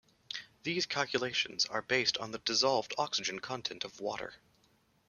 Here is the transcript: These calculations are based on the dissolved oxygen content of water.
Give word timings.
These 0.63 0.87
calculations 0.87 1.67
are 1.67 1.83
based 1.83 2.17
on 2.17 2.31
the 2.31 2.39
dissolved 2.39 2.95
oxygen 2.97 3.37
content 3.37 3.83
of 3.83 3.99
water. 3.99 4.33